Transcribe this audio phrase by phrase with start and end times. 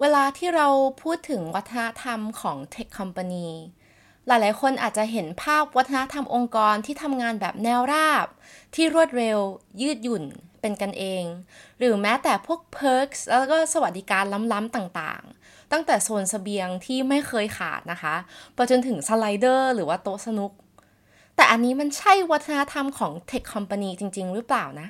[0.00, 0.68] เวลาที่เรา
[1.02, 3.48] พูดถึงวัฒนธรรมของ Tech Company
[4.26, 8.26] หลายๆ คนอาจจะเห็นภาพวัฒนธรรมองค์กรที่ทำงานแบบแนวราบ
[8.74, 9.38] ที่รวดเร็ว
[9.80, 10.24] ยืดหยุ่น
[10.60, 11.24] เป็นกันเอง
[11.78, 18.14] หรือแม้แต่พวก perks แล้วก็สวัสดิการล้ำๆต่างๆ ตั้งแต่โซนสเสบียงที่ไม่เคยขาดนะคะ
[18.54, 20.52] ไปจนถึงสไลเดอร์หรือว่าโต๊ะสนุก
[21.36, 24.88] แต่อันนี้มันใช่วัฒนธรรมของ Tech Company จริง ๆ หรือเปล่านะ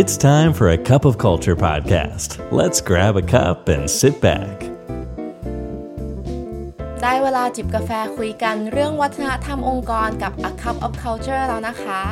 [0.00, 2.28] It's time for a cup of culture podcast.
[2.58, 4.56] Let's grab a cup and sit back.
[7.02, 12.02] ได้เวลาจิบกาแฟคุยกันเรื่องวัฒนธรรมองค์กรกับ A Cup of Culture แล้วนะคะ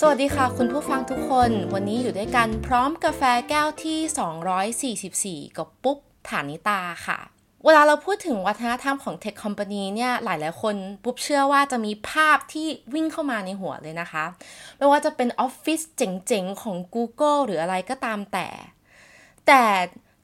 [0.00, 7.33] สวัสดีค่ะคุณผู้ฟังทุกคน วันนี้อยู่ด้วยกันพร้อมกาแฟแก้วที่ 244 กับปุ๊บฐานิตาค่ะ
[7.64, 10.74] เวลาเราพูดถึงวัฒนธรรมของ Tech Company เนี่ยหลายๆคน
[11.04, 14.24] ปุ๊บเชื่อว่าจะมีภาพที่วิ่งเข้ามาในหัวเลยนะคะ
[14.78, 18.48] ไม่ว่าจะเป็นออฟฟิศเจ๋งๆ ของ Google หรืออะไรก็ตามแต่
[19.46, 19.62] แต่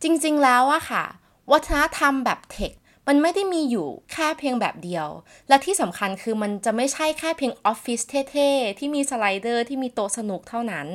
[0.03, 1.05] จริงๆแล้วอะค่ะ
[1.53, 2.73] วัฒนธรรมแบบ tech
[3.09, 5.09] มันไม่ได้มีอยู่แค่เพียงแบบเดียว
[5.49, 10.87] และที่สำคัญคือมันจะไม่ใช่แค่เพียงออฟฟิศเท่ๆ ที่มี slider ที่มีโต๊ะสนุ๊กเท่านั้น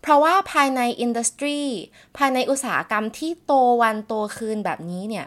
[0.00, 1.60] เพราะว่าภายใน industry
[2.16, 5.26] ภายในอุตสาหกรรมที่โตวันโตคืนแบบนี้เนี่ย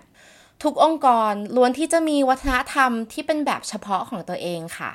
[0.63, 4.91] ทุกองค์กรล้วนที่จะมีวัฒนธรรมที่เป็นแบบเฉพาะของตัวเองค่ะ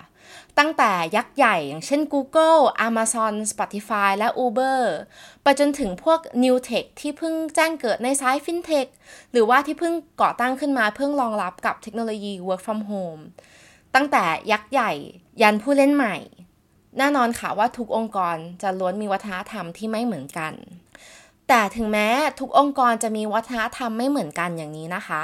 [0.58, 4.80] ตั้งแต่ยักษ์ใหญ่อย่างเช่น Google Amazon Spotify และ Uber
[5.42, 8.88] ไปจนถึงพวก New Tech ที่เพิ่งแจ้งเกิดในสาย FinTech
[9.32, 13.22] หรือว่าที่เพิ่งก่อตั้งขึ้นมาเพื่อรองรับกับเทคโนโลยี Work from Home
[13.94, 14.92] ตั้งแต่ยักษ์ใหญ่
[15.42, 16.16] ยันผู้เล่นใหม่
[16.98, 20.52] แน่นอนค่ะว่าทุกองค์กรจะล้วนมีวัฒนธรรมที่ไม่เหมือนกัน
[21.48, 22.08] แต่ถึงแม้
[22.40, 25.22] ทุกองค์กรจะมีวัฒนธรรมไม่เหมือนกันอย่างนี้นะคะ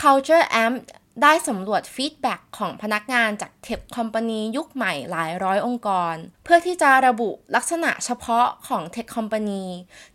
[0.00, 0.76] Culture Amp
[1.22, 6.14] ได้สำรวจฟีดแบ็ของพนักงานจากเทคคอมพานียุคใหม่หลายร้อยองค์กร
[6.44, 9.64] เพื่อที่จะระบุลักษณะเฉพาะของเทคคอมพานี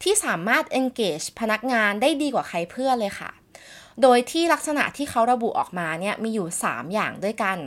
[0.03, 3.31] ที่สามารถ engage พนักงานได้ดีกว่าใครเพื่อเลยค่ะ
[4.01, 7.57] โดยที่ลักษณะที่เขาระบุออกมาเนี่ยมีอยู่ 3 อย่างด้วยกัน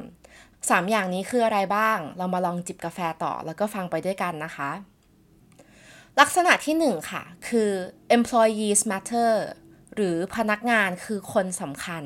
[0.41, 4.70] 3 อย่างนี้คืออะไรบ้าง เรามาลองจิบกาแฟต่อแล้วก็ฟังไปด้วยกันนะคะ
[6.19, 7.71] ลักษณะที่หนึ่งค่ะ คือ
[8.16, 9.32] employees matter
[9.94, 12.04] หรือพนักงานคือคนสำคัญ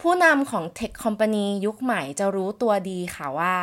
[0.00, 3.56] ผู้นำของ Tech Company ยุคใหม่จะรู้ตัวดีค่ะว่า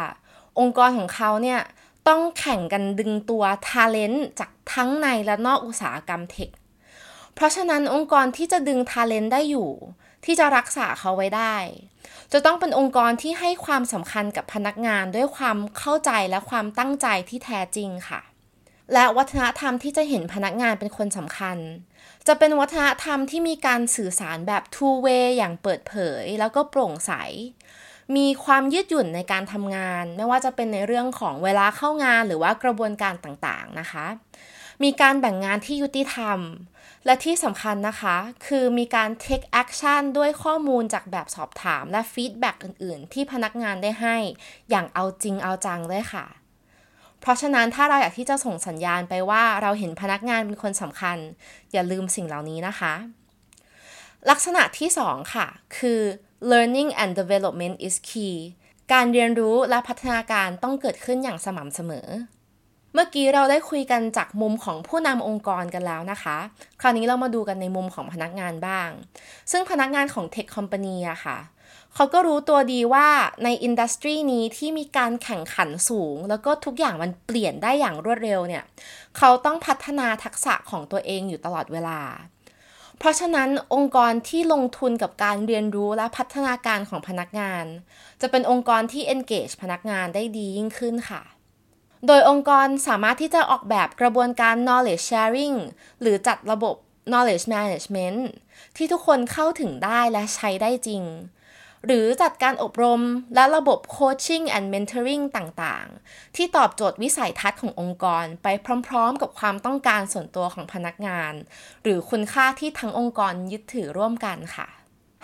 [0.59, 1.61] องค์กรของเขาเนี่ย
[2.07, 6.49] ต้องแข่งกันดึงตัว Talent จากทั้งในและนอกอุตสาหกรรมเทค
[7.33, 9.69] เพราะฉะนั้นองค์กรที่จะดึง Talent ได้อยู่
[10.25, 11.55] ที่จะรักษาเขาไว้ได้
[12.33, 18.21] จะต้องเป็นองค์กรที่ให้ความสำคัญกับพนักงานด้วยความเข้าใจและความตั้งใจที่แท้จริงค่ะ
[18.93, 21.57] และวัฒนธรรมที่จะเห็นพนักงานเป็นคนสำคัญ
[22.27, 27.11] จะเป็นวัฒนธรรมที่มีการสื่อสารแบบ two way อย่างเปิดเผย แล้วก็โปร่งใส
[28.15, 34.05] มีความยืดหยุ่นในการทำงาน ไม่ว่าจะเป็นในเรื่องของเวลาเข้างานหรือว่ากระบวนการต่างๆนะคะ
[34.83, 36.39] มีการแบ่งงานที่ยุติธรรม
[37.05, 38.15] และที่สำคัญนะคะ
[38.47, 44.17] คือมีการ take action ด้วยข้อมูลจากแบบสอบถามและฟีดแบ็กอื่น ๆ ที่พนักงานได้ให้
[44.69, 46.25] อย่างเอาจริงเอาจังเลยค่ะ
[47.21, 51.17] เพราะฉะนั้นถ้าเราอยากที่จะส่งสัญญาณไปว่าเราเห็นพนักงานเป็นคนสำคัญ
[51.71, 52.93] อย่าลืมสิ่งเหล่านี้นะคะ
[54.29, 55.47] ลักษณะที่ 2 ค่ะ
[55.77, 56.01] คือ
[56.51, 58.35] learning and development is key
[58.93, 62.07] การเรียนรู้และพัฒนาการต้องเกิดขึ้นอย่างสม่ำเสมอ
[62.93, 66.37] เมื่อกี้เราได้คุยกันจากมุมของผู้นำองค์กรกันแล้วนะคะ
[66.81, 68.89] คราวนี้เรามาดูกันในมุมของพนักงานบ้าง
[69.51, 71.37] ซึ่งพนักงานของ Tech Company อะค่ะ
[71.95, 73.07] เขาก็รู้ตัวดีว่า
[73.43, 78.63] ในอินดัสทรีนี้ที่มีการแข่งขันสูง แล้วก็ทุกอย่างมันเปลี่ยนได้อย่างรวดเร็วเนี่ย
[79.17, 82.01] เขาต้องพัฒนาทักษะของตัวเองอยู่ตลอดเวลา
[82.97, 87.65] เพราะฉะนั้นองค์กรที่ลงทุนกับการเรียนรู้และพัฒนาการของพนักงาน
[88.21, 91.21] จะเป็นองค์กรที่ engage พนักงานได้ดียิ่งขึ้นค่ะ
[92.07, 95.57] โดยองค์กรสามารถที่จะออกแบบกระบวนการ knowledge sharing
[96.01, 96.75] หรือจัดระบบ
[97.11, 98.19] knowledge management
[98.75, 101.03] ที่ทุกคนเข้าถึงได้และใช้ได้จริง
[101.85, 103.01] หรือจัดการอบรม
[103.35, 108.47] และระบบโคชชิ่งแอนด์เมนเทอริงต่างๆ ที่ตอบโจทย์วิสัยทัศน์ขององค์กรไป
[108.87, 111.33] พร้อมๆ กับความต้องการส่วนตัวของพนักงาน
[111.83, 114.67] หรือคุณค่าที่ทั้งองค์กรยึดถือร่วมกันค่ะ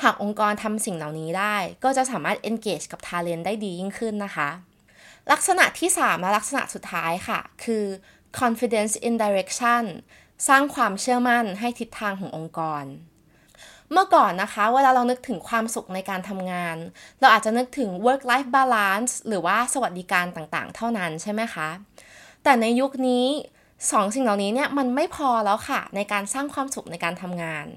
[0.04, 4.50] หากองค์กรทำสิ่งเหล่านี้ได้ ก็จะสามารถ engage กับ talent ได้ดียิ่งขึ้นนะคะ
[5.31, 7.86] ลักษณะที่ 3 และลักษณะสุดท้ายค่ะ คือ
[8.40, 9.84] confidence in direction
[10.48, 12.84] สร้างความเชื่อมั่นให้ทิศทางขององค์กร
[13.92, 16.78] เมื่อก่อนนะคะ เวลาเรานึกถึงความสุขในการทำงาน
[17.20, 21.70] เราอาจจะนึกถึง work life balance หรือว่าสวัสดิการต่างๆ เท่านั้นใช่ไหมคะ
[22.44, 23.26] แต่ในยุคนี้
[23.92, 27.68] สองสิ่งเหล่านี้เนี่ยมันไม่พอแล้วค่ะ ในการสร้างความสุขในการทำงาน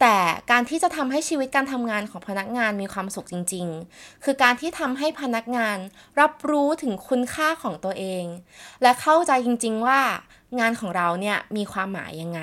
[0.00, 0.16] แต่
[0.50, 5.78] การที่จะทำให้ชีวิตการทำงานของพนักงานมีความสุขจริง ๆ คือการที่ทำให้พนักงาน
[6.20, 8.24] รับรู้ถึงคุณค่าของตัวเอง
[8.82, 10.00] และเข้าใจจริง ๆ ว่า
[10.60, 12.40] งานของเราเนี่ยมีความหมายยังไง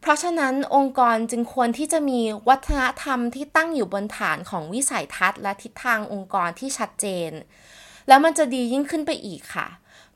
[0.00, 7.30] เพราะฉะนั้นองค์กรจึงควรที่จะมีวัฒนธรรมที่ตั้งอยู่บนฐานของวิสัยทัศน์ และทิศทางองค์กรที่ชัดเจน
[8.08, 9.68] แล้วมันจะดียิ่งขึ้นไปอีกค่ะ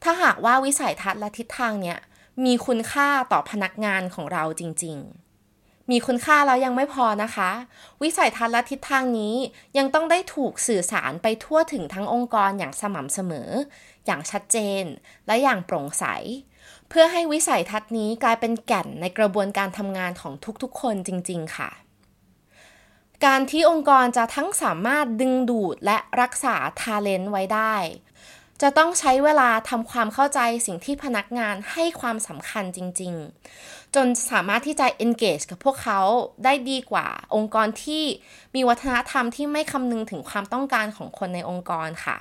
[0.03, 1.99] ถ้าหากว่าวิสัยทัศน์และทิศทางเนี่ย
[2.45, 5.24] มีคุณค่าต่อพนักงานของเราจริง ๆ
[5.91, 7.51] มีคุณค่าแล้วยังไม่พอนะคะ
[8.03, 9.35] วิสัยทัศน์และทิศทางนี้
[9.79, 13.51] ยังต้องได้ถูกสื่อสารไปทั่วถึงทั้งองค์กรอย่างสม่ำเสมอ
[14.07, 14.85] อย่างชัดเจน
[15.27, 16.05] และอย่างโปร่งใส
[16.89, 20.33] เพื่อให้วิสัยทัศน์นี้กลายเป็นแก่นในกระบวนการทำงานของ
[20.63, 21.71] ทุกๆ คนจริง ๆ ค่ะ
[23.25, 27.75] การที่องค์กรจะทั้งสามารถดึงดูดและรักษาทาเลนต์ไว้ได้
[28.63, 33.15] จะต้องใช้เวลาทำความเข้าใจสิ่งที่พนักงานให้ความสำคัญจริง
[33.55, 36.01] ๆ จนสามารถที่จะ engage กับพวกเขา
[36.45, 38.05] ได้ดีกว่าองค์กรที่
[38.55, 42.17] มีวัฒนธรรมที่ไม่คำนึงถึงความต้องการของคนในองค์กรค่ะ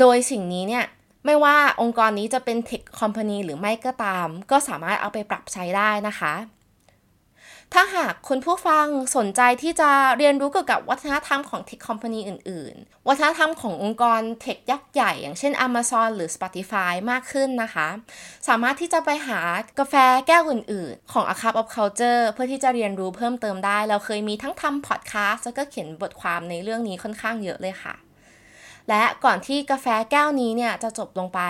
[0.00, 0.84] โดยสิ่งนี้เนี่ย
[1.24, 6.32] ไม่ว่าองค์กรนี้จะเป็น tech company หรือไม่ก็ตาม ก็สามารถเอาไปปรับใช้ได้นะคะ
[7.74, 8.86] ถ้าหากคุณผู้ฟัง
[9.16, 17.88] สนใจที่จะเรียนรู้เกี่ยวกับวัฒนธรรมของเทคคอมพานีอื่น ๆ วัฒนธรรมขององค์กรเทคยักษ์ใหญ่ อย่างเช่น Amazon หรือ Spotify มากขึ้นนะคะ
[18.48, 19.40] สามารถที่จะไปหา
[19.78, 19.94] กาแฟ
[20.26, 27.94] แก้วอื่น ๆ ของ A Cup of Culture เพื่อที่จะเรียนรู้เพิ่มเติมได้ เราเคยมีทั้งทำพอดแคสต์แล้วก็เขียนบทความในเรื่องนี้ค่อนข้างเยอะเลยค่ะ
[28.88, 31.40] และก่อนที่กาแฟแก้วนี้เนี่ยจะจบลงไป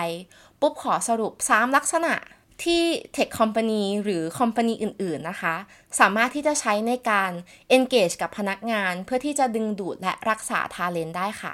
[0.61, 2.13] ปุ๊บขอสรุป 3 ลักษณะ
[2.63, 2.83] ที่
[3.15, 5.55] Tech Company หรือ Company อื่น ๆ นะคะ
[5.99, 7.31] สามารถที่จะใช้ในการ
[7.75, 11.53] engage กับพนักงาน เพื่อที่จะดึงดูดและรักษา talent ได้ค่ะ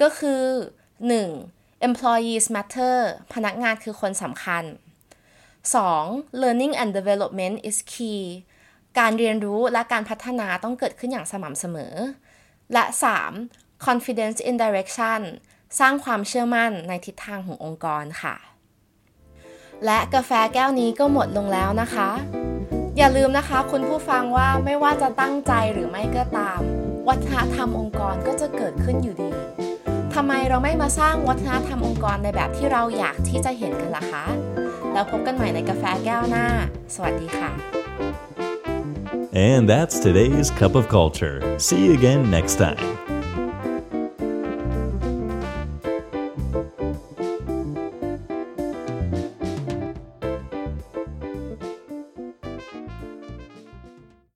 [0.00, 0.42] ก็คือ
[1.12, 1.88] 1.
[1.88, 2.96] employees matter
[3.34, 4.64] พนักงานคือคนสำคัญ
[5.72, 6.42] 2.
[6.42, 8.22] learning and development is key
[8.98, 11.94] การเรียนรู้และการพัฒนาต้องเกิดขึ้นอย่างสม่ำเสมอ
[12.72, 12.84] และ
[13.34, 13.86] 3.
[13.86, 15.20] confidence in direction
[15.80, 18.36] สร้างความเชื่อมั่นในทิศทางขององค์กรค่ะ
[19.86, 22.10] และกาแฟแก้วนี้ก็หมดลงแล้วนะคะ
[22.96, 26.60] อย่าลืมนะคะ คุณผู้ฟังว่าไม่ว่าจะตั้งใจหรือไม่ก็ตาม
[27.08, 29.30] วัฒนธรรมองค์กรก็จะเกิดขึ้นอยู่ดี
[30.14, 34.24] ทำไมเราไม่มาสร้างวัฒนธรรมองค์กรในแบบที่เราอยากที่จะเห็นกันล่ะคะ
[34.92, 36.46] แล้วพบกันใหม่ในกาแฟแก้วหน้า
[36.94, 37.50] สวัสดีค่ะ
[39.50, 41.36] And that's today's cup of culture.
[41.66, 42.82] See you again next time.